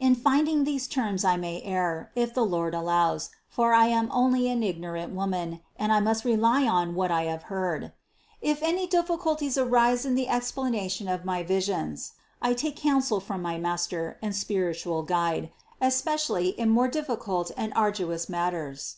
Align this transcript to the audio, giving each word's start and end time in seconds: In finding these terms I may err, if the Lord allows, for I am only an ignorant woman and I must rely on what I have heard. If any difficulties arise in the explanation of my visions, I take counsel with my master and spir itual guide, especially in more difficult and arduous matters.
In 0.00 0.16
finding 0.16 0.64
these 0.64 0.88
terms 0.88 1.22
I 1.24 1.36
may 1.36 1.62
err, 1.62 2.10
if 2.16 2.34
the 2.34 2.44
Lord 2.44 2.74
allows, 2.74 3.30
for 3.48 3.72
I 3.74 3.84
am 3.86 4.10
only 4.10 4.48
an 4.48 4.64
ignorant 4.64 5.14
woman 5.14 5.60
and 5.76 5.92
I 5.92 6.00
must 6.00 6.24
rely 6.24 6.64
on 6.66 6.96
what 6.96 7.12
I 7.12 7.26
have 7.26 7.44
heard. 7.44 7.92
If 8.42 8.60
any 8.60 8.88
difficulties 8.88 9.56
arise 9.56 10.04
in 10.04 10.16
the 10.16 10.26
explanation 10.28 11.06
of 11.06 11.24
my 11.24 11.44
visions, 11.44 12.14
I 12.42 12.54
take 12.54 12.74
counsel 12.74 13.18
with 13.18 13.38
my 13.40 13.56
master 13.56 14.18
and 14.20 14.34
spir 14.34 14.72
itual 14.72 15.06
guide, 15.06 15.52
especially 15.80 16.48
in 16.48 16.70
more 16.70 16.88
difficult 16.88 17.52
and 17.56 17.72
arduous 17.76 18.28
matters. 18.28 18.96